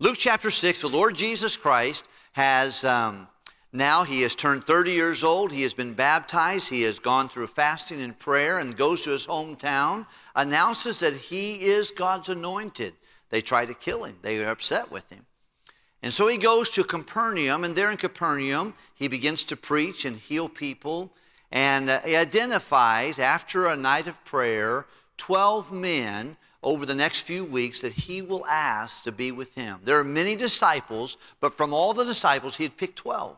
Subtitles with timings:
[0.00, 3.28] Luke chapter 6, the Lord Jesus Christ has um,
[3.76, 5.50] now, he has turned 30 years old.
[5.50, 6.68] He has been baptized.
[6.68, 11.56] He has gone through fasting and prayer and goes to his hometown, announces that he
[11.56, 12.94] is God's anointed.
[13.30, 15.26] They try to kill him, they are upset with him.
[16.04, 20.18] And so he goes to Capernaum, and there in Capernaum, he begins to preach and
[20.18, 21.12] heal people.
[21.50, 24.86] And uh, he identifies, after a night of prayer,
[25.16, 29.78] 12 men over the next few weeks that he will ask to be with him.
[29.84, 33.36] There are many disciples, but from all the disciples, he had picked 12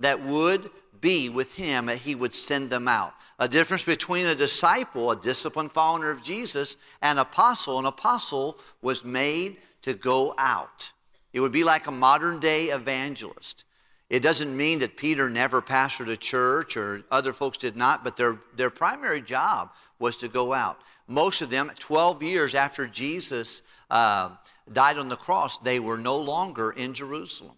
[0.00, 3.14] that would be with him, that he would send them out.
[3.38, 7.78] A difference between a disciple, a disciplined follower of Jesus, and an apostle.
[7.78, 10.90] An apostle was made to go out.
[11.32, 13.64] It would be like a modern day evangelist.
[14.10, 18.16] It doesn't mean that Peter never pastored a church or other folks did not, but
[18.16, 20.80] their, their primary job was to go out.
[21.08, 24.30] Most of them, 12 years after Jesus uh,
[24.72, 27.56] died on the cross, they were no longer in Jerusalem.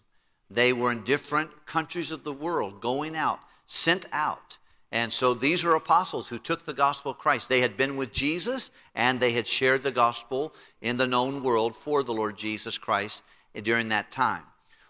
[0.48, 4.58] They were in different countries of the world, going out, sent out.
[4.92, 7.48] And so these are apostles who took the gospel of Christ.
[7.48, 11.77] They had been with Jesus and they had shared the gospel in the known world
[11.77, 13.22] for the Lord Jesus Christ
[13.62, 14.42] during that time.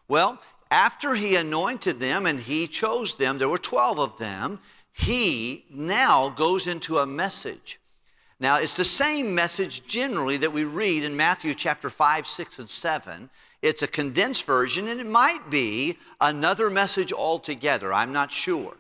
[0.09, 4.61] Well, after he anointed them and he chose them, there were 12 of them,
[4.93, 7.80] he now goes into a message.
[8.41, 12.71] Now, it's the same message generally that we read in Matthew chapter 5, 6, and
[12.71, 13.29] 7.
[13.61, 17.93] It's a condensed version, and it might be another message altogether.
[17.93, 18.79] I'm not sure.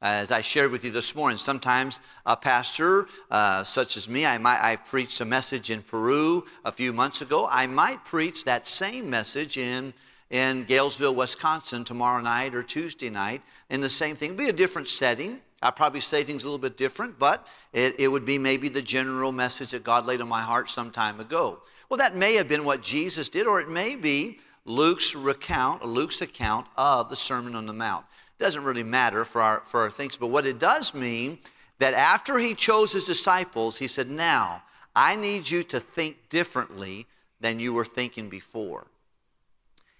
[0.00, 4.38] As I shared with you this morning, sometimes a pastor, uh, such as me, I
[4.38, 7.48] might, I preached a message in Peru a few months ago.
[7.50, 9.92] I might preach that same message in,
[10.30, 14.28] in Galesville, Wisconsin tomorrow night or Tuesday night in the same thing.
[14.28, 15.40] It'd be a different setting.
[15.62, 18.80] I'd probably say things a little bit different, but it, it would be maybe the
[18.80, 21.60] general message that God laid on my heart some time ago.
[21.88, 26.22] Well, that may have been what Jesus did, or it may be Luke's recount, Luke's
[26.22, 28.06] account of the Sermon on the Mount.
[28.38, 31.38] It doesn't really matter for our, for our things, but what it does mean
[31.78, 34.62] that after he chose his disciples, he said, Now,
[34.94, 37.06] I need you to think differently
[37.40, 38.86] than you were thinking before.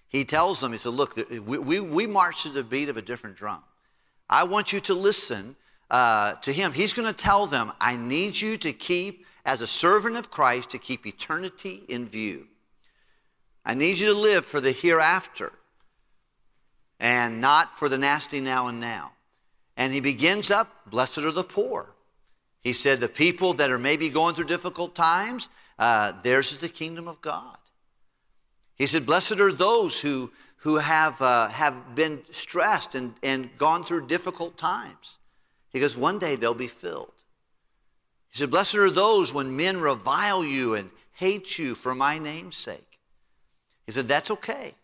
[0.07, 3.01] He tells them, He said, Look, we, we, we march to the beat of a
[3.01, 3.63] different drum.
[4.31, 5.55] I want you to listen
[5.91, 6.71] uh, to him.
[6.71, 10.69] He's going to tell them, I need you to keep as a servant of Christ
[10.69, 12.47] to keep eternity in view.
[13.65, 15.51] I need you to live for the hereafter
[16.99, 19.11] and not for the nasty now and now.
[19.75, 21.93] And he begins up, blessed are the poor.
[22.61, 25.49] He said, the people that are maybe going through difficult times,
[25.79, 27.57] uh, theirs is the kingdom of God.
[28.75, 33.83] He said, blessed are those who, who have, uh, have been stressed and, and gone
[33.83, 35.17] through difficult times.
[35.71, 37.13] He goes, one day they'll be filled.
[38.29, 42.57] He said, Blessed are those when men revile you and hate you for my name's
[42.57, 42.99] sake.
[43.87, 44.75] He said, That's okay.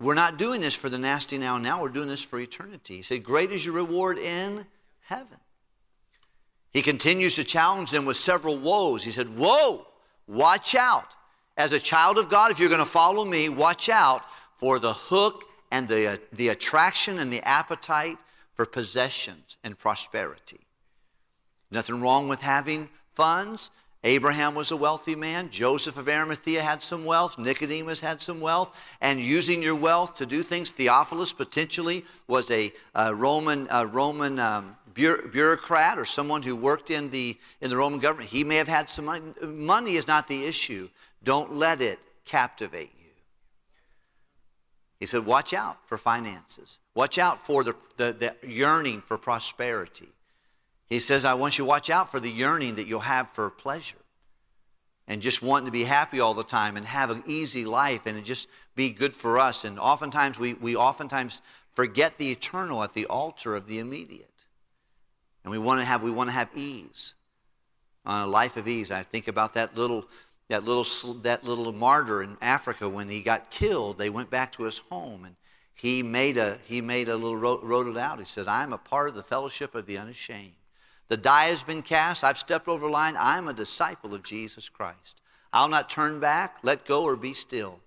[0.00, 2.96] We're not doing this for the nasty now and now, we're doing this for eternity.
[2.96, 4.66] He said, Great is your reward in
[5.02, 5.38] heaven.
[6.72, 9.04] He continues to challenge them with several woes.
[9.04, 9.86] He said, Whoa,
[10.26, 11.14] watch out.
[11.56, 14.22] As a child of God, if you're going to follow me, watch out
[14.56, 18.18] for the hook and the, uh, the attraction and the appetite
[18.54, 20.60] for possessions and prosperity.
[21.70, 23.70] Nothing wrong with having funds.
[24.04, 25.50] Abraham was a wealthy man.
[25.50, 27.38] Joseph of Arimathea had some wealth.
[27.38, 28.76] Nicodemus had some wealth.
[29.00, 34.38] And using your wealth to do things, Theophilus potentially was a, a Roman, a Roman
[34.38, 38.28] um, bureaucrat or someone who worked in the, in the Roman government.
[38.28, 39.22] He may have had some money.
[39.42, 40.88] Money is not the issue.
[41.24, 43.03] Don't let it captivate you.
[45.04, 46.78] He said, Watch out for finances.
[46.94, 50.08] Watch out for the, the, the yearning for prosperity.
[50.86, 53.50] He says, I want you to watch out for the yearning that you'll have for
[53.50, 53.98] pleasure
[55.06, 58.24] and just wanting to be happy all the time and have an easy life and
[58.24, 59.66] just be good for us.
[59.66, 61.42] And oftentimes we, we oftentimes
[61.74, 64.46] forget the eternal at the altar of the immediate.
[65.44, 67.12] And we want to have, we want to have ease,
[68.06, 68.90] uh, a life of ease.
[68.90, 70.06] I think about that little,
[70.48, 73.98] that little, that little martyr in Africa when he got killed.
[73.98, 75.36] They went back to his home and
[75.74, 78.18] he made a, he made a little, wrote, wrote it out.
[78.18, 80.52] He said, I'm a part of the fellowship of the unashamed.
[81.08, 82.24] The die has been cast.
[82.24, 83.16] I've stepped over the line.
[83.18, 85.20] I'm a disciple of Jesus Christ.
[85.52, 87.78] I'll not turn back, let go, or be still.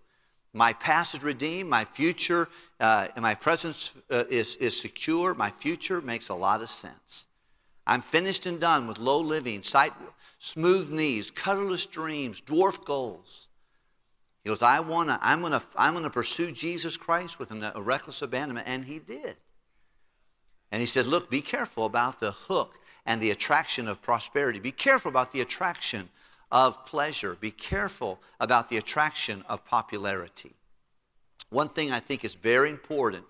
[0.54, 1.70] My past is redeemed.
[1.70, 2.48] My future,
[2.80, 5.34] uh, my present uh, is, is secure.
[5.34, 7.28] My future makes a lot of sense.
[7.88, 9.94] I'm finished and done with low living, sight,
[10.40, 13.48] smooth knees, colorless dreams, dwarf goals.
[14.44, 18.68] He goes, I wanna, I'm gonna, I'm gonna pursue Jesus Christ with a reckless abandonment,
[18.68, 19.36] and he did.
[20.72, 24.60] And he said, Look, be careful about the hook and the attraction of prosperity.
[24.60, 26.10] Be careful about the attraction
[26.52, 27.36] of pleasure.
[27.40, 30.54] Be careful about the attraction of popularity.
[31.50, 33.26] one thing I think is very important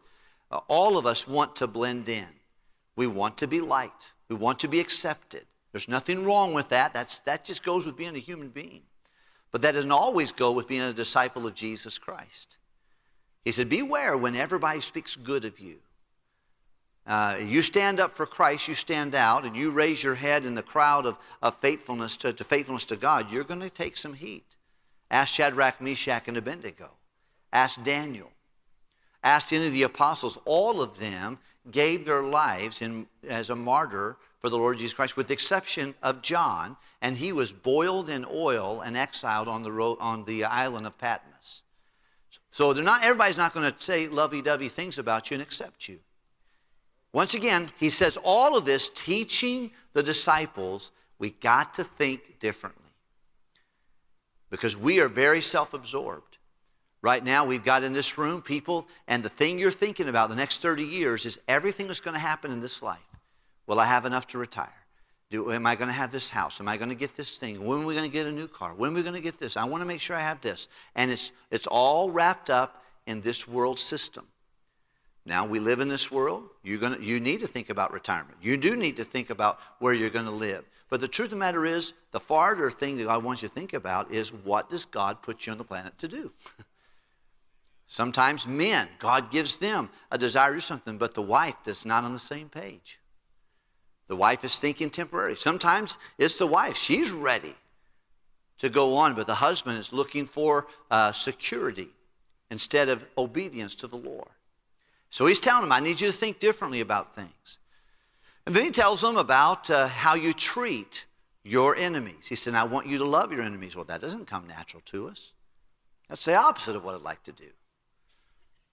[0.50, 2.28] uh, all of us want to blend in.
[2.96, 5.46] We want to be liked, we want to be accepted.
[5.72, 6.94] There's nothing wrong with that.
[6.94, 8.82] That's, that just goes with being a human being.
[9.52, 12.58] But that doesn't always go with being a disciple of Jesus Christ.
[13.46, 15.78] He said, Beware when everybody speaks good of you.
[17.06, 20.56] Uh, you stand up for Christ, you stand out, and you raise your head in
[20.56, 24.14] the crowd of, of faithfulness to, to faithfulness to God, you're going to take some
[24.14, 24.58] heat.
[25.10, 26.92] Ask Shadrach, Meshach, and Abednego.
[27.54, 28.30] Ask Daniel.
[29.24, 30.38] Ask any of the apostles.
[30.44, 31.40] All of them
[31.72, 35.96] gave their lives in, as a martyr for the Lord Jesus Christ, with the exception
[36.04, 40.86] of John, and he was boiled in oil and exiled on the, on the island
[40.86, 41.64] of Patmos.
[42.52, 46.00] So they're not, everybody's not going to say lovey-dovey things about you and accept you.
[47.14, 52.92] Once again, he says all of this teaching the disciples we got to think differently
[54.50, 56.37] because we are very self absorbed.
[57.02, 60.36] Right now, we've got in this room people, and the thing you're thinking about the
[60.36, 63.00] next 30 years is everything that's going to happen in this life.
[63.68, 64.74] Will I have enough to retire?
[65.30, 66.60] Do, am I going to have this house?
[66.62, 67.64] Am I going to get this thing?
[67.64, 68.74] When are we going to get a new car?
[68.74, 69.58] When are we going to get this?
[69.58, 70.70] I want to make sure I have this.
[70.96, 74.26] And it's, it's all wrapped up in this world system.
[75.26, 76.44] Now we live in this world.
[76.64, 78.38] You're gonna, you need to think about retirement.
[78.42, 80.64] You do need to think about where you're going to live.
[80.90, 83.54] But the truth of the matter is, the farther thing that God wants you to
[83.54, 86.32] think about is what does God put you on the planet to do?
[87.88, 92.04] Sometimes men, God gives them a desire to do something, but the wife is not
[92.04, 93.00] on the same page.
[94.08, 95.36] The wife is thinking temporary.
[95.36, 96.76] Sometimes it's the wife.
[96.76, 97.56] She's ready
[98.60, 101.90] to go on, but the husband is looking for uh, security
[102.50, 104.28] instead of obedience to the Lord.
[105.10, 107.60] So he's telling them, I need you to think differently about things.
[108.46, 111.06] And then he tells them about uh, how you treat
[111.44, 112.28] your enemies.
[112.28, 113.76] He said, I want you to love your enemies.
[113.76, 115.32] Well, that doesn't come natural to us.
[116.10, 117.48] That's the opposite of what I'd like to do.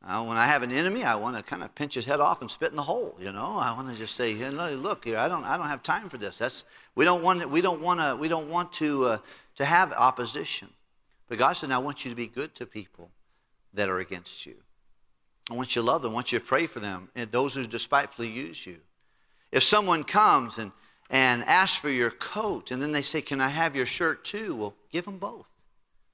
[0.06, 2.43] Uh, when I have an enemy, I want to kind of pinch his head off
[2.43, 3.17] and spit in the hole.
[3.19, 6.09] You know, I want to just say, hey, "Look I don't, I don't have time
[6.09, 9.19] for this." That's we don't want, we don't want to, we don't want to, uh,
[9.56, 10.69] to have opposition.
[11.29, 13.11] But God said, "I want you to be good to people
[13.73, 14.56] that are against you."
[15.51, 16.12] I want you to love them.
[16.12, 18.79] I want you to pray for them and those who despitefully use you.
[19.53, 20.73] If someone comes and,
[21.11, 24.55] and asks for your coat and then they say, Can I have your shirt too?
[24.55, 25.51] Well, give them both.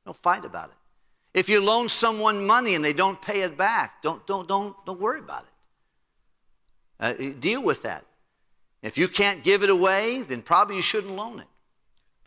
[0.04, 0.76] Don't fight about it.
[1.32, 5.00] If you loan someone money and they don't pay it back, don't, don't, don't, don't
[5.00, 5.48] worry about it.
[7.00, 8.04] Uh, deal with that.
[8.82, 11.46] If you can't give it away, then probably you shouldn't loan it.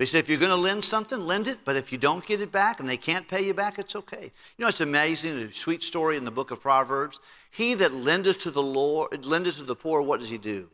[0.05, 2.51] Said, if you're going to lend something, lend it, but if you don't get it
[2.51, 4.31] back and they can't pay you back, it's okay.
[4.57, 7.21] You know, it's amazing, a sweet story in the book of Proverbs.
[7.51, 10.69] He that lendeth to the Lord, lendeth to the poor, what does he do?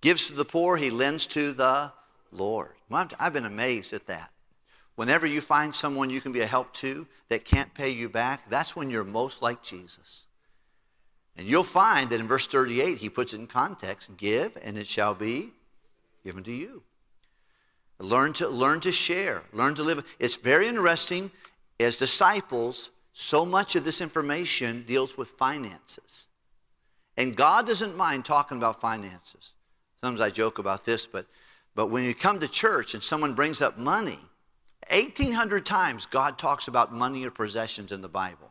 [0.00, 1.92] Gives to the poor, he lends to the
[2.32, 2.72] Lord.
[2.90, 4.30] I've been amazed at that.
[4.96, 8.48] Whenever you find someone you can be a help to that can't pay you back,
[8.50, 10.26] that's when you're most like Jesus.
[11.36, 14.86] And you'll find that in verse 38, he puts it in context give, and it
[14.86, 15.52] shall be
[16.24, 16.82] given to you.
[17.98, 20.04] Learn to, learn to share, learn to live.
[20.18, 21.30] It's very interesting.
[21.78, 26.26] As disciples, so much of this information deals with finances.
[27.16, 29.54] And God doesn't mind talking about finances.
[30.00, 31.26] Sometimes I joke about this, but,
[31.74, 34.18] but when you come to church and someone brings up money,
[34.90, 38.50] 1,800 times God talks about money or possessions in the Bible.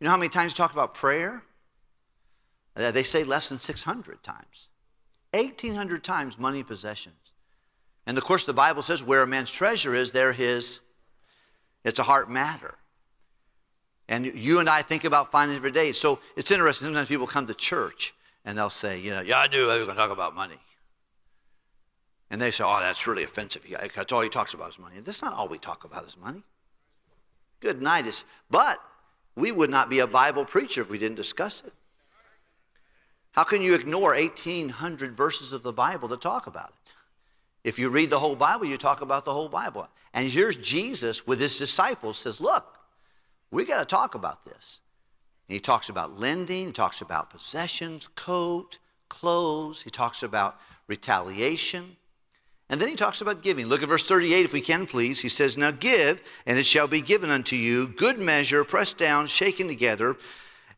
[0.00, 1.42] You know how many times he talks about prayer?
[2.76, 4.68] Uh, they say less than 600 times.
[5.32, 7.14] 1,800 times money possessions.
[8.06, 10.80] And of course, the Bible says where a man's treasure is, there his,
[11.84, 12.74] it's a heart matter.
[14.08, 15.92] And you and I think about finances every day.
[15.92, 16.86] So it's interesting.
[16.86, 18.12] Sometimes people come to church
[18.44, 20.58] and they'll say, you know, yeah, I knew I was going to talk about money.
[22.30, 23.66] And they say, oh, that's really offensive.
[23.94, 25.00] That's all he talks about is money.
[25.00, 26.42] That's not all we talk about is money.
[27.58, 28.06] Good night.
[28.06, 28.80] Is, but
[29.34, 31.72] we would not be a Bible preacher if we didn't discuss it.
[33.32, 36.94] How can you ignore 1,800 verses of the Bible that talk about it?
[37.62, 39.88] If you read the whole Bible, you talk about the whole Bible.
[40.14, 42.78] And here's Jesus with his disciples says, Look,
[43.50, 44.80] we got to talk about this.
[45.48, 51.96] And he talks about lending, he talks about possessions, coat, clothes, he talks about retaliation.
[52.70, 53.66] And then he talks about giving.
[53.66, 55.20] Look at verse 38, if we can, please.
[55.20, 59.26] He says, Now give, and it shall be given unto you, good measure, pressed down,
[59.26, 60.16] shaken together,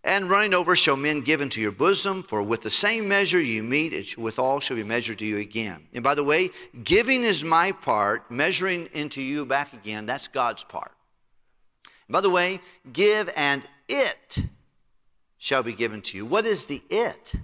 [0.02, 3.62] and running over shall men give into your bosom, for with the same measure you
[3.62, 5.86] meet, it withal shall be measured to you again.
[5.92, 6.48] And by the way,
[6.82, 10.92] giving is my part, measuring into you back again, that's God's part.
[12.08, 12.58] And by the way,
[12.94, 14.42] give and it
[15.36, 16.24] shall be given to you.
[16.24, 17.34] What is the it?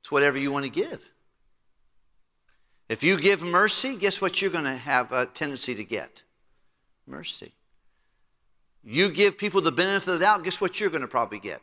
[0.00, 1.04] It's whatever you want to give.
[2.90, 6.24] If you give mercy, guess what you're going to have a tendency to get?
[7.06, 7.52] Mercy.
[8.82, 11.62] You give people the benefit of the doubt, guess what you're going to probably get?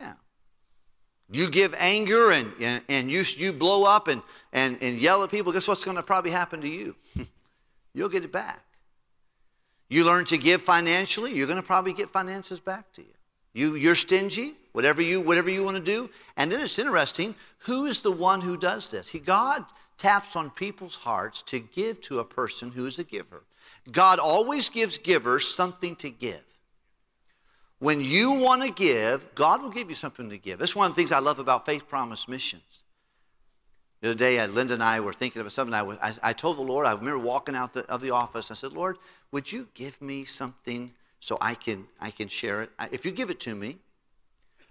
[0.00, 0.14] Yeah.
[1.30, 5.30] You give anger and, and, and you, you blow up and, and, and yell at
[5.30, 6.96] people, guess what's going to probably happen to you?
[7.94, 8.64] You'll get it back.
[9.88, 13.14] You learn to give financially, you're going to probably get finances back to you.
[13.54, 16.10] You, you're stingy, whatever you, whatever you want to do.
[16.36, 19.08] And then it's interesting, who is the one who does this?
[19.08, 19.64] He, God
[20.02, 23.44] taps on people's hearts to give to a person who is a giver.
[23.92, 26.42] God always gives givers something to give.
[27.78, 30.58] When you want to give, God will give you something to give.
[30.58, 32.82] That's one of the things I love about Faith Promise Missions.
[34.00, 35.72] The other day, uh, Linda and I were thinking about something.
[35.74, 38.50] I, was, I, I told the Lord, I remember walking out the, of the office.
[38.50, 38.98] I said, Lord,
[39.30, 42.70] would you give me something so I can, I can share it?
[42.90, 43.78] If you give it to me,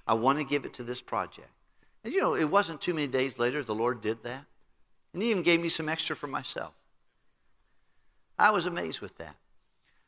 [0.06, 1.48] I want to give it to this project.
[2.04, 4.44] And you know, it wasn't too many days later the Lord did that.
[5.14, 6.74] And He even gave me some extra for myself.
[8.38, 9.36] I was amazed with that.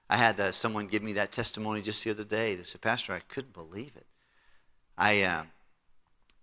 [0.10, 2.56] I had uh, someone give me that testimony just the other day.
[2.56, 4.06] They said, Pastor, I couldn't believe it.
[4.98, 5.44] I, uh,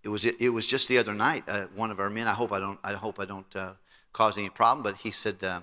[0.03, 1.45] it, was, it, was just the other night.
[1.47, 3.73] Uh, one of our men, I hope I don't, I hope I don't uh,
[4.13, 5.61] cause any problem, but he said, uh,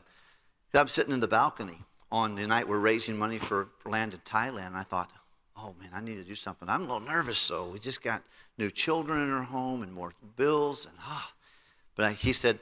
[0.74, 1.80] I'm sitting in the balcony
[2.12, 4.68] on the night we're raising money for land in Thailand.
[4.68, 5.12] And I thought,
[5.58, 6.70] oh man, I need to do something.
[6.70, 8.22] I'm a little nervous, so we just got
[8.58, 10.86] new children in our home and more bills.
[10.86, 11.32] And ah.
[11.96, 12.60] But I, he said,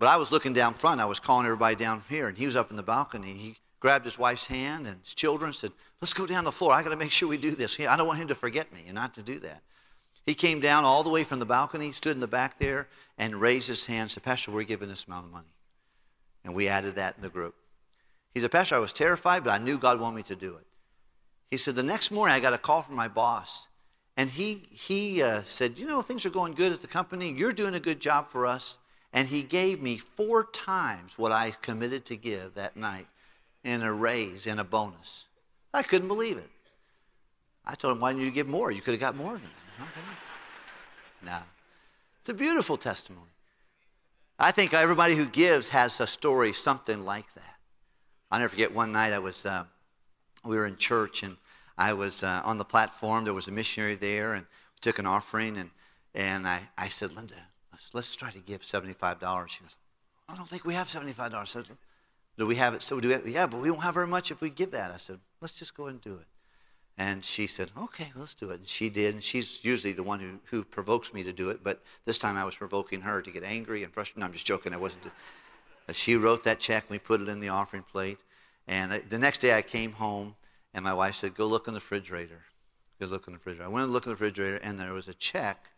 [0.00, 1.00] but I was looking down front.
[1.00, 3.34] I was calling everybody down here, and he was up in the balcony.
[3.34, 6.72] He grabbed his wife's hand and his children said, Let's go down the floor.
[6.72, 7.78] I got to make sure we do this.
[7.78, 9.62] I don't want him to forget me and not to do that.
[10.24, 12.88] He came down all the way from the balcony, stood in the back there,
[13.18, 15.52] and raised his hand and said, Pastor, we're giving this amount of money.
[16.44, 17.54] And we added that in the group.
[18.32, 20.66] He said, Pastor, I was terrified, but I knew God wanted me to do it.
[21.50, 23.66] He said, The next morning I got a call from my boss,
[24.16, 27.32] and he, he uh, said, You know, things are going good at the company.
[27.32, 28.78] You're doing a good job for us.
[29.12, 33.08] And he gave me four times what I committed to give that night
[33.64, 35.26] in a raise, in a bonus.
[35.74, 36.50] I couldn't believe it.
[37.64, 38.70] I told him, why didn't you give more?
[38.70, 39.42] You could have got more than
[39.78, 39.86] that.
[41.22, 41.38] No.
[42.20, 43.26] It's a beautiful testimony.
[44.38, 47.56] I think everybody who gives has a story, something like that.
[48.30, 49.64] I'll never forget one night I was, uh,
[50.44, 51.36] we were in church and
[51.76, 53.24] I was uh, on the platform.
[53.24, 55.70] There was a missionary there and we took an offering and,
[56.14, 57.34] and I, I said, Linda,
[57.80, 59.48] let's, let's try to give $75.
[59.48, 59.76] She goes,
[60.28, 61.34] I don't think we have $75.
[61.34, 61.64] I said,
[62.38, 62.82] do we have it?
[62.82, 64.90] So do we have, yeah, but we won't have very much if we give that.
[64.90, 66.26] I said, let's just go and do it.
[66.98, 68.60] And she said, okay, let's do it.
[68.60, 69.14] And she did.
[69.14, 71.64] And she's usually the one who, who provokes me to do it.
[71.64, 74.20] But this time I was provoking her to get angry and frustrated.
[74.20, 74.74] No, I'm just joking.
[74.74, 75.04] I wasn't.
[75.92, 76.84] She wrote that check.
[76.84, 78.18] And we put it in the offering plate.
[78.68, 80.34] And the next day I came home
[80.74, 82.42] and my wife said, go look in the refrigerator.
[83.00, 83.64] Go look in the refrigerator.
[83.64, 85.70] I went and looked in the refrigerator and there was a check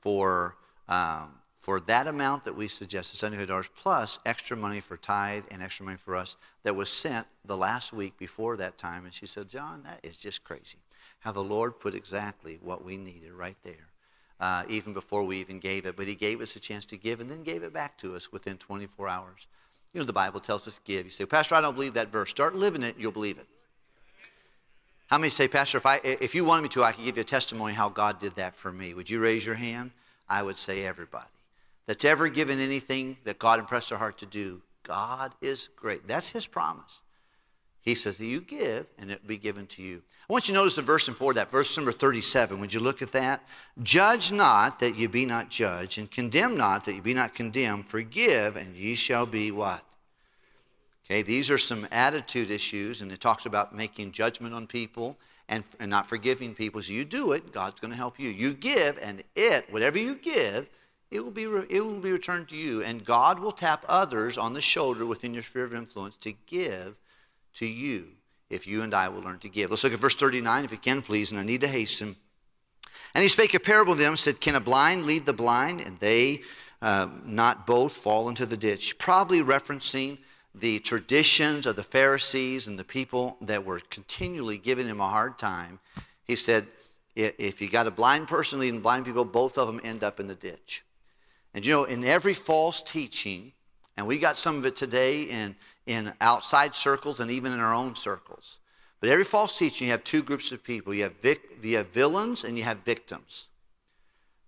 [0.00, 0.56] for
[0.88, 5.84] um, for that amount that we suggested, $75 plus extra money for tithe and extra
[5.84, 9.04] money for us that was sent the last week before that time.
[9.04, 10.78] And she said, John, that is just crazy.
[11.20, 13.86] How the Lord put exactly what we needed right there,
[14.40, 15.94] uh, even before we even gave it.
[15.94, 18.32] But He gave us a chance to give and then gave it back to us
[18.32, 19.46] within 24 hours.
[19.94, 21.04] You know, the Bible tells us give.
[21.04, 22.30] You say, Pastor, I don't believe that verse.
[22.30, 23.46] Start living it, you'll believe it.
[25.06, 27.20] How many say, Pastor, if, I, if you wanted me to, I could give you
[27.20, 28.94] a testimony how God did that for me?
[28.94, 29.92] Would you raise your hand?
[30.28, 31.28] I would say everybody
[31.86, 36.06] that's ever given anything that God impressed their heart to do, God is great.
[36.06, 37.00] That's his promise.
[37.82, 40.02] He says that you give and it will be given to you.
[40.28, 42.60] I want you to notice the verse before that, verse number 37.
[42.60, 43.42] Would you look at that?
[43.82, 47.88] Judge not that ye be not judged, and condemn not that ye be not condemned.
[47.88, 49.84] Forgive, and ye shall be what?
[51.04, 55.64] Okay, these are some attitude issues, and it talks about making judgment on people and,
[55.80, 56.80] and not forgiving people.
[56.80, 58.30] So you do it, God's going to help you.
[58.30, 60.68] You give, and it, whatever you give,
[61.12, 62.82] it will, be re- it will be returned to you.
[62.82, 66.96] And God will tap others on the shoulder within your sphere of influence to give
[67.54, 68.06] to you
[68.48, 69.70] if you and I will learn to give.
[69.70, 72.16] Let's look at verse 39, if you can, please, and I need to hasten.
[73.14, 75.82] And he spake a parable to them, said, Can a blind lead the blind?
[75.82, 76.40] And they
[76.80, 78.96] uh, not both fall into the ditch.
[78.96, 80.18] Probably referencing
[80.54, 85.38] the traditions of the Pharisees and the people that were continually giving him a hard
[85.38, 85.78] time.
[86.24, 86.66] He said,
[87.14, 90.26] If you got a blind person leading blind people, both of them end up in
[90.26, 90.82] the ditch.
[91.54, 93.52] And you know, in every false teaching,
[93.96, 95.54] and we got some of it today in,
[95.86, 98.58] in outside circles and even in our own circles.
[99.00, 100.94] But every false teaching, you have two groups of people.
[100.94, 103.48] You have, vic, you have villains and you have victims.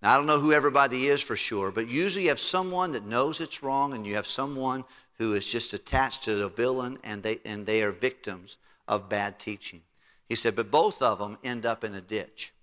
[0.01, 3.05] Now, I don't know who everybody is for sure, but usually you have someone that
[3.05, 4.83] knows it's wrong and you have someone
[5.17, 8.57] who is just attached to the villain and they, and they are victims
[8.87, 9.81] of bad teaching.
[10.29, 12.53] He said, but both of them end up in a ditch.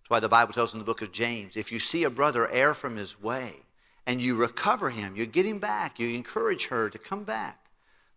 [0.00, 2.48] That's why the Bible tells in the book of James if you see a brother
[2.50, 3.54] err from his way,
[4.06, 5.16] and you recover him.
[5.16, 5.98] You get him back.
[5.98, 7.66] You encourage her to come back.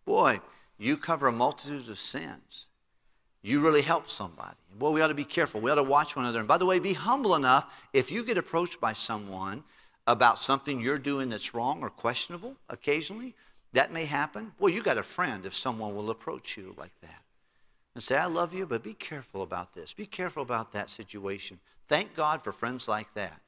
[0.06, 0.40] Boy,
[0.78, 2.68] you cover a multitude of sins.
[3.42, 4.58] you really help somebody.
[4.80, 5.62] Well, we ought to be careful.
[5.62, 6.40] We ought to watch one another.
[6.40, 9.64] And by the way, be humble enough if you get approached by someone
[10.08, 13.36] about something you're doing that's wrong or questionable occasionally,
[13.74, 14.52] that may happen.
[14.60, 17.22] Well, you got a friend if someone will approach you like that
[17.96, 19.94] and say, I love you, but be careful about this.
[19.94, 21.60] Be careful about that situation.
[21.88, 23.40] Thank God for friends like that.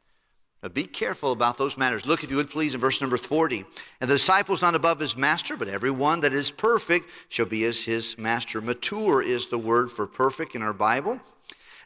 [0.61, 2.05] But be careful about those matters.
[2.05, 3.65] Look, if you would please, in verse number 40.
[3.99, 7.65] And the disciple is not above his master, but everyone that is perfect shall be
[7.65, 8.61] as his master.
[8.61, 11.19] Mature is the word for perfect in our Bible.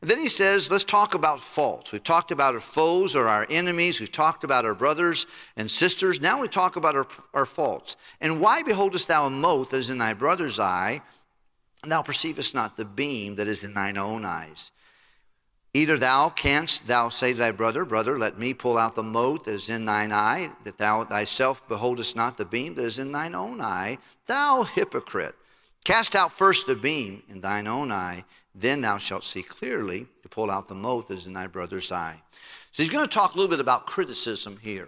[0.02, 1.94] And then he says, let's talk about faults.
[1.94, 4.02] We've talked about our foes or our enemies.
[4.02, 6.20] We've talked about our brothers and sisters.
[6.20, 7.96] Now we talk about our, our faults.
[8.20, 11.02] And why beholdest thou a mote that is in thy brother's eye,
[11.82, 14.72] and thou perceivest not the beam that is in thine own eyes?
[15.76, 19.44] Either thou canst thou say to thy brother, Brother, let me pull out the mote
[19.44, 23.12] that is in thine eye, that thou thyself beholdest not the beam that is in
[23.12, 25.36] thine own eye, thou hypocrite.
[25.84, 28.24] Cast out first the beam in thine own eye,
[28.56, 31.92] then thou shalt see clearly to pull out the mote that is in thy brother's
[31.92, 32.22] eye.
[32.72, 34.88] So he's going to talk a little bit about criticism here.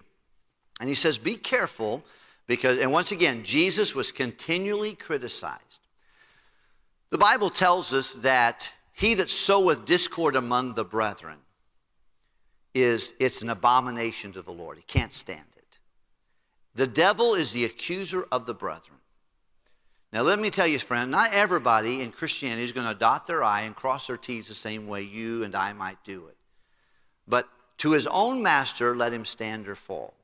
[0.80, 2.02] And he says, Be careful,
[2.48, 5.82] because, and once again, Jesus was continually criticized.
[7.10, 11.38] The Bible tells us that he that soweth discord among the brethren
[12.74, 14.78] is it's an abomination to the Lord.
[14.78, 15.78] He can't stand it.
[16.74, 18.98] The devil is the accuser of the brethren.
[20.12, 23.44] Now, let me tell you, friend, not everybody in Christianity is going to dot their
[23.44, 26.38] I and cross their T's the same way you and I might do it.
[27.28, 30.16] But to his own master, let him stand or fall.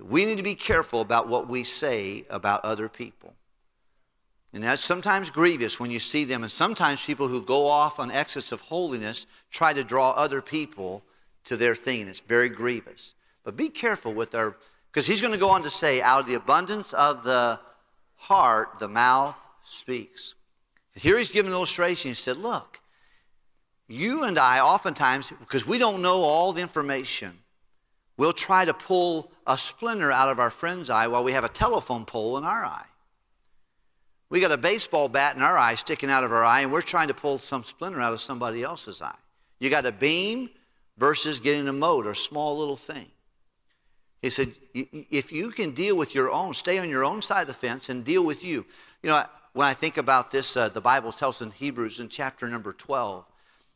[0.00, 3.34] We need to be careful about what we say about other people.
[4.52, 6.42] And that's sometimes grievous when you see them.
[6.42, 11.04] And sometimes people who go off on excess of holiness try to draw other people
[11.44, 12.08] to their thing.
[12.08, 13.14] It's very grievous.
[13.44, 14.56] But be careful with our,
[14.90, 17.60] because he's going to go on to say, out of the abundance of the
[18.16, 20.34] heart, the mouth speaks.
[20.94, 22.10] Here he's giving an illustration.
[22.10, 22.80] He said, Look,
[23.88, 27.38] you and I, oftentimes, because we don't know all the information,
[28.16, 31.48] we'll try to pull a splinter out of our friend's eye while we have a
[31.48, 32.84] telephone pole in our eye.
[34.30, 36.82] We got a baseball bat in our eye sticking out of our eye, and we're
[36.82, 39.18] trying to pull some splinter out of somebody else's eye.
[39.58, 40.50] You got a beam
[40.96, 43.06] versus getting a mote or small little thing.
[44.22, 47.46] He said, if you can deal with your own, stay on your own side of
[47.48, 48.64] the fence and deal with you.
[49.02, 52.46] You know, when I think about this, uh, the Bible tells in Hebrews in chapter
[52.46, 53.24] number 12,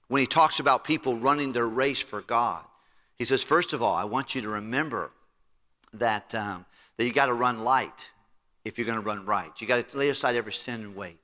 [0.08, 2.62] when he talks about people running their race for God,
[3.18, 5.10] he says, first of all, I want you to remember
[5.94, 8.10] that, um, that you got to run light
[8.64, 9.50] if you're going to run right.
[9.58, 11.18] You got to lay aside every sin and wait.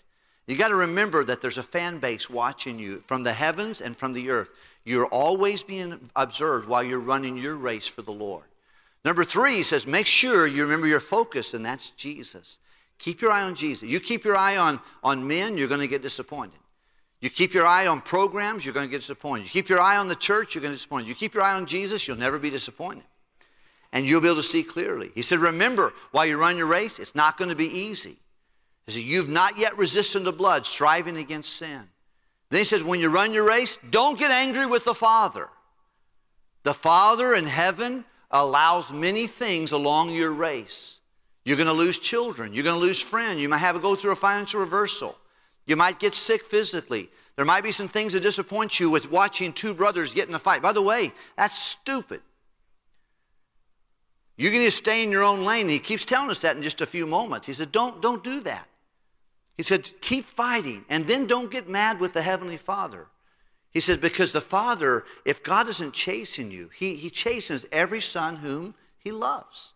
[0.47, 3.97] You got to remember that there's a fan base watching you from the heavens and
[3.97, 4.51] from the earth.
[4.85, 8.45] You're always being observed while you're running your race for the Lord.
[9.05, 12.59] Number three, he says, make sure you remember your focus, and that's Jesus.
[12.99, 13.89] Keep your eye on Jesus.
[13.89, 16.59] You keep your eye on, on men, you're going to get disappointed.
[17.21, 19.45] You keep your eye on programs, you're going to get disappointed.
[19.45, 21.09] You keep your eye on the church, you're going to be disappointed.
[21.09, 23.05] You keep your eye on Jesus, you'll never be disappointed
[23.93, 25.11] and you'll be able to see clearly.
[25.15, 28.17] He said, Remember, while you run your race, it's not going to be easy.
[28.87, 31.83] He said, You've not yet resisted the blood, striving against sin.
[32.51, 35.49] Then he says, When you run your race, don't get angry with the Father.
[36.63, 41.01] The Father in heaven allows many things along your race.
[41.45, 42.53] You're going to lose children.
[42.53, 43.41] You're going to lose friends.
[43.41, 45.17] You might have to go through a financial reversal.
[45.67, 47.09] You might get sick physically.
[47.37, 50.39] There might be some things that disappoint you with watching two brothers get in a
[50.39, 50.61] fight.
[50.61, 52.21] By the way, that's stupid.
[54.41, 55.63] You can just stay in your own lane.
[55.63, 57.47] And he keeps telling us that in just a few moments.
[57.47, 58.67] He said, don't, don't do that.
[59.59, 63.07] He said, keep fighting and then don't get mad with the Heavenly Father.
[63.71, 68.35] He says, because the Father, if God isn't chasing you, he, he chastens every son
[68.35, 69.75] whom he loves.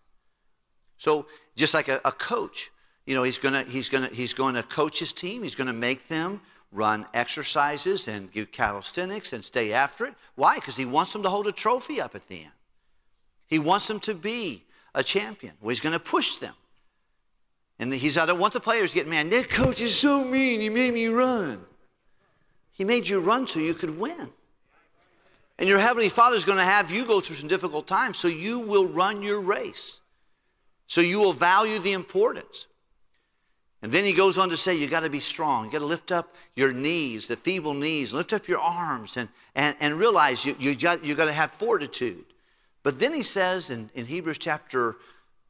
[0.96, 2.70] So just like a, a coach,
[3.04, 5.42] you know, he's gonna, he's, gonna, he's going to coach his team.
[5.42, 6.40] He's going to make them
[6.72, 10.14] run exercises and do calisthenics and stay after it.
[10.36, 10.54] Why?
[10.54, 12.52] Because he wants them to hold a trophy up at the end.
[13.46, 15.54] He wants them to be a champion.
[15.60, 16.54] Well, he's going to push them.
[17.78, 19.30] And he's, I don't want the players to get mad.
[19.30, 20.60] That coach is so mean.
[20.60, 21.64] He made me run.
[22.72, 24.30] He made you run so you could win.
[25.58, 28.28] And your Heavenly Father is going to have you go through some difficult times so
[28.28, 30.00] you will run your race.
[30.86, 32.66] So you will value the importance.
[33.82, 35.66] And then he goes on to say, you got to be strong.
[35.66, 39.28] You got to lift up your knees, the feeble knees, lift up your arms, and,
[39.54, 40.70] and, and realize you, you,
[41.02, 42.24] you got to have fortitude.
[42.84, 44.96] But then he says in, in Hebrews chapter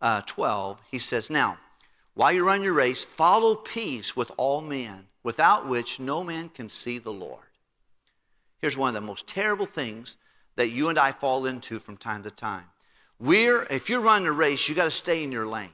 [0.01, 1.59] uh, 12, he says, Now,
[2.15, 6.69] while you run your race, follow peace with all men, without which no man can
[6.69, 7.43] see the Lord.
[8.61, 10.17] Here's one of the most terrible things
[10.57, 12.65] that you and I fall into from time to time.
[13.19, 15.73] We're, if you're running a race, you got to stay in your lane.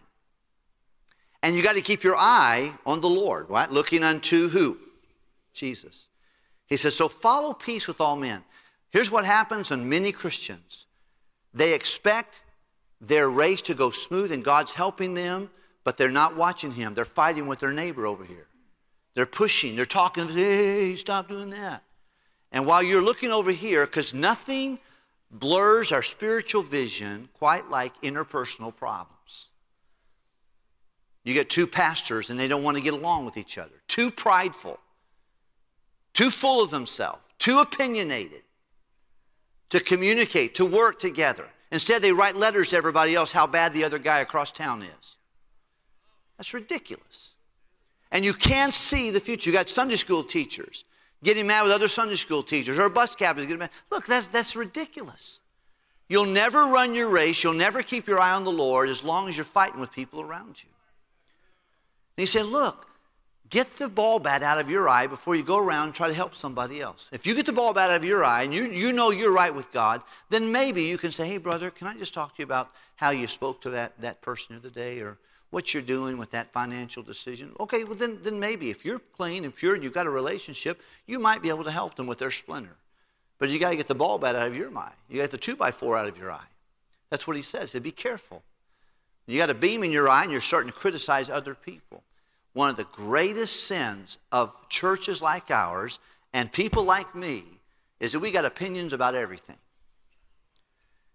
[1.42, 3.70] And you got to keep your eye on the Lord, right?
[3.70, 4.78] Looking unto who?
[5.52, 6.08] Jesus.
[6.66, 8.42] He says, So follow peace with all men.
[8.90, 10.86] Here's what happens in many Christians
[11.52, 12.40] they expect
[13.00, 15.50] their race to go smooth and God's helping them,
[15.84, 16.94] but they're not watching Him.
[16.94, 18.46] They're fighting with their neighbor over here.
[19.14, 21.82] They're pushing, they're talking, hey, stop doing that.
[22.52, 24.78] And while you're looking over here, because nothing
[25.30, 29.48] blurs our spiritual vision quite like interpersonal problems.
[31.24, 34.10] You get two pastors and they don't want to get along with each other, too
[34.10, 34.78] prideful,
[36.12, 38.42] too full of themselves, too opinionated
[39.70, 41.46] to communicate, to work together.
[41.72, 45.16] Instead, they write letters to everybody else how bad the other guy across town is.
[46.36, 47.34] That's ridiculous.
[48.12, 49.50] And you can't see the future.
[49.50, 50.84] You got Sunday school teachers
[51.22, 53.70] getting mad with other Sunday school teachers or bus captains getting mad.
[53.90, 55.40] Look, that's, that's ridiculous.
[56.08, 57.44] You'll never run your race.
[57.44, 60.20] You'll never keep your eye on the Lord as long as you're fighting with people
[60.20, 60.68] around you.
[62.16, 62.89] And he said, Look,
[63.50, 66.14] get the ball bat out of your eye before you go around and try to
[66.14, 67.10] help somebody else.
[67.12, 69.32] If you get the ball bat out of your eye and you, you know you're
[69.32, 72.38] right with God, then maybe you can say, Hey, brother, can I just talk to
[72.38, 75.18] you about how you spoke to that, that person the other day or
[75.50, 77.52] what you're doing with that financial decision?
[77.58, 80.80] Okay, well, then, then maybe if you're clean and pure and you've got a relationship,
[81.06, 82.76] you might be able to help them with their splinter.
[83.38, 84.92] But you got to get the ball bat out of your eye.
[85.08, 86.46] You got the two by four out of your eye.
[87.08, 87.72] That's what he says.
[87.72, 88.42] So be careful.
[89.26, 92.02] You got a beam in your eye and you're starting to criticize other people.
[92.52, 95.98] One of the greatest sins of churches like ours
[96.32, 97.44] and people like me
[98.00, 99.58] is that we got opinions about everything.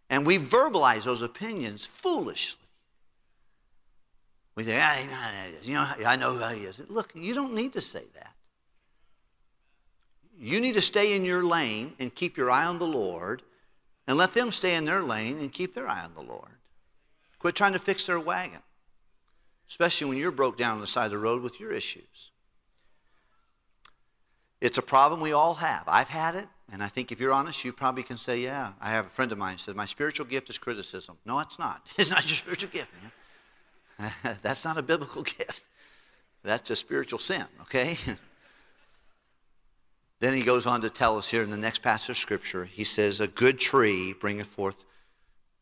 [0.10, 2.60] And we verbalize those opinions foolishly.
[4.56, 4.98] We say, ah,
[5.64, 6.80] you know, I know who he is.
[6.88, 8.32] Look, you don't need to say that.
[10.38, 13.42] You need to stay in your lane and keep your eye on the Lord,
[14.08, 16.52] and let them stay in their lane and keep their eye on the Lord.
[17.40, 18.62] Quit trying to fix their wagon,
[19.70, 22.32] especially when you're broke down on the side of the road with your issues.
[24.62, 25.84] It's a problem we all have.
[25.88, 28.74] I've had it, and I think if you're honest, you probably can say, Yeah.
[28.82, 31.18] I have a friend of mine said, My spiritual gift is criticism.
[31.26, 31.92] No, it's not.
[31.98, 32.92] It's not your spiritual gift,
[34.00, 34.14] man.
[34.42, 35.62] That's not a biblical gift.
[36.44, 37.98] That's a spiritual sin, okay?
[40.20, 42.84] Then he goes on to tell us here in the next passage of scripture, he
[42.84, 44.86] says, A good tree bringeth forth,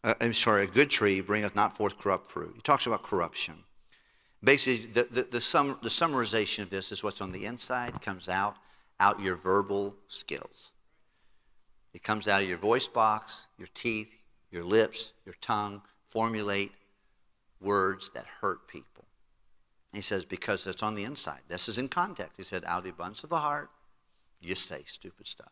[0.03, 2.53] uh, I'm sorry, a good tree bringeth not forth corrupt fruit.
[2.55, 3.55] He talks about corruption.
[4.43, 8.27] Basically, the, the, the, sum, the summarization of this is what's on the inside comes
[8.27, 8.57] out,
[8.99, 10.71] out your verbal skills.
[11.93, 14.11] It comes out of your voice box, your teeth,
[14.51, 16.71] your lips, your tongue, formulate
[17.61, 19.05] words that hurt people.
[19.93, 21.39] he says, because it's on the inside.
[21.47, 22.33] This is in context.
[22.35, 23.69] He said, out of the abundance of the heart,
[24.41, 25.51] you say stupid stuff.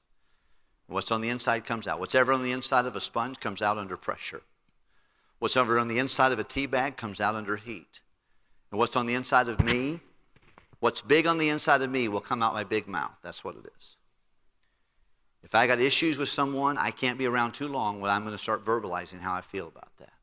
[0.87, 1.99] What's on the inside comes out.
[2.01, 4.41] Whatever on the inside of a sponge comes out under pressure.
[5.39, 8.01] What's ever on the inside of a tea bag comes out under heat.
[8.71, 9.99] And what's on the inside of me,
[10.79, 13.13] what's big on the inside of me will come out my big mouth.
[13.21, 13.97] That's what it is.
[15.43, 18.35] If I got issues with someone, I can't be around too long when I'm going
[18.35, 20.13] to start verbalizing how I feel about that.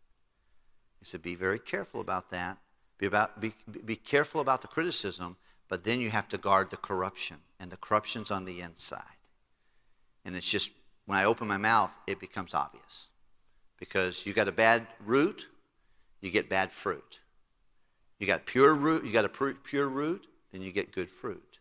[1.00, 2.56] He said, be very careful about that.
[2.98, 3.52] Be, about, be,
[3.84, 5.37] be careful about the criticism
[5.68, 9.02] but then you have to guard the corruption, and the corruption's on the inside.
[10.24, 10.70] And it's just,
[11.06, 13.11] when I open my mouth, it becomes obvious.
[13.78, 15.48] Because you got a bad root,
[16.20, 17.20] you get bad fruit.
[18.18, 21.59] You got pure root, you got a pure root, then you get good fruit.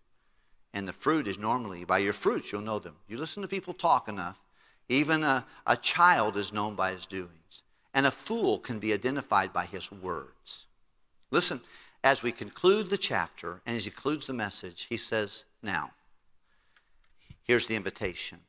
[0.74, 2.96] And the fruit is normally, by your fruits, you'll know them.
[3.08, 4.41] You listen to people talk enough,
[4.89, 7.63] even a, a child is known by his doings.
[7.93, 10.65] And a fool can be identified by his words.
[11.32, 11.62] Listen,
[12.04, 15.91] as we conclude the chapter and as he concludes the message, he says, Now,
[17.43, 18.39] here's the invitation.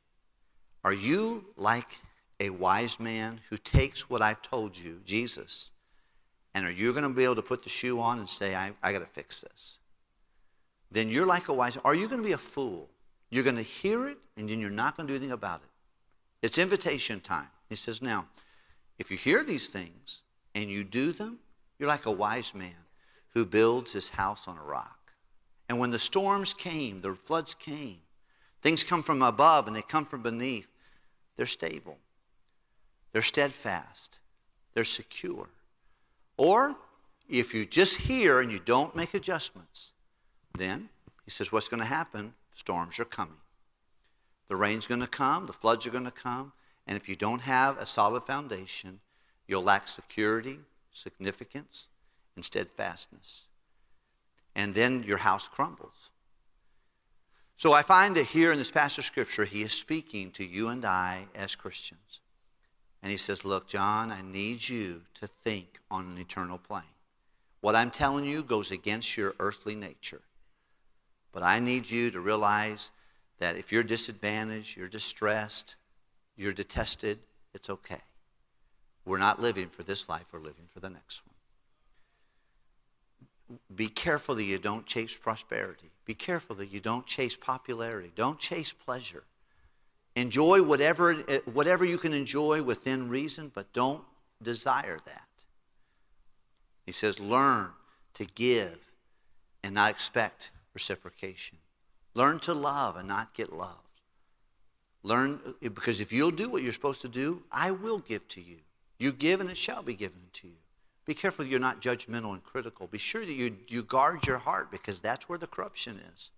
[0.85, 1.99] Are you like
[2.41, 5.71] a wise man who takes what I've told you, Jesus,
[6.59, 8.73] and are you going to be able to put the shoe on and say, I,
[8.83, 9.79] I got to fix this?
[10.91, 12.89] Then you're like a wise Are you going to be a fool?
[13.31, 15.69] You're going to hear it and then you're not going to do anything about it.
[16.45, 17.47] It's invitation time.
[17.69, 18.27] He says, Now,
[18.99, 20.23] if you hear these things
[20.57, 21.39] and you do them,
[21.79, 22.75] you're like a wise man
[23.35, 25.13] who builds his house on a rock.
[25.69, 27.99] And when the storms came, the floods came,
[28.63, 30.67] things come from above and they come from beneath,
[31.37, 31.99] they're stable,
[33.13, 34.19] they're steadfast,
[34.75, 35.47] they're secure.
[36.39, 36.77] Or
[37.29, 39.93] if you just hear and you don't make adjustments,
[40.57, 40.89] then
[41.25, 42.33] he says, What's going to happen?
[42.55, 43.37] Storms are coming.
[44.49, 46.53] The rain's going to come, the floods are going to come,
[46.87, 48.99] and if you don't have a solid foundation,
[49.47, 50.59] you'll lack security,
[50.93, 51.89] significance,
[52.35, 53.45] and steadfastness.
[54.57, 56.11] And then your house crumbles.
[57.57, 60.69] So I find that here in this passage of Scripture, he is speaking to you
[60.69, 62.21] and I as Christians.
[63.03, 66.83] And he says, Look, John, I need you to think on an eternal plane.
[67.61, 70.21] What I'm telling you goes against your earthly nature.
[71.33, 72.91] But I need you to realize
[73.39, 75.77] that if you're disadvantaged, you're distressed,
[76.37, 77.19] you're detested,
[77.55, 78.01] it's okay.
[79.05, 81.35] We're not living for this life, we're living for the next one.
[83.75, 85.91] Be careful that you don't chase prosperity.
[86.05, 88.13] Be careful that you don't chase popularity.
[88.15, 89.25] Don't chase pleasure.
[90.19, 91.15] Enjoy whatever,
[91.53, 94.03] whatever you can enjoy within reason, but don't
[94.43, 95.29] desire that.
[96.87, 97.69] He says, learn
[98.15, 98.81] to give
[99.63, 101.59] and not expect reciprocation.
[102.15, 103.79] Learn to love and not get loved.
[105.05, 108.57] Learn, because if you'll do what you're supposed to do, I will give to you.
[108.99, 110.55] You give and it shall be given to you.
[111.07, 112.89] Be careful you're not judgmental and critical.
[112.89, 116.31] Be sure that you, you guard your heart because that's where the corruption is.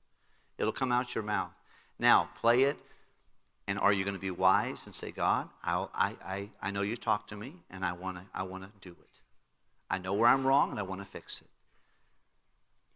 [0.58, 1.52] It'll come out your mouth.
[1.98, 2.76] Now, play it,
[3.70, 6.96] and are you going to be wise and say, God, I, I, I know you
[6.96, 9.20] talk to me, and I want to I wanna do it.
[9.88, 11.46] I know where I'm wrong, and I want to fix it.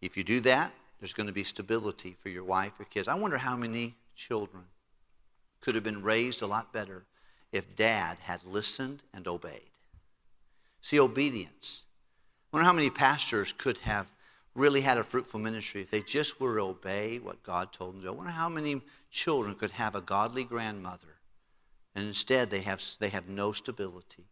[0.01, 3.07] If you do that, there's going to be stability for your wife or kids.
[3.07, 4.63] I wonder how many children
[5.61, 7.05] could have been raised a lot better
[7.53, 9.61] if dad had listened and obeyed.
[10.81, 11.83] See, obedience.
[12.51, 14.07] I wonder how many pastors could have
[14.55, 18.01] really had a fruitful ministry if they just were to obey what God told them
[18.01, 18.11] to do.
[18.11, 18.81] I wonder how many
[19.15, 21.15] children could have a godly grandmother
[21.95, 24.25] and instead they have, they have no stability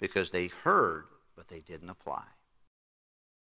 [0.00, 1.04] because they heard
[1.36, 2.24] but they didn't apply.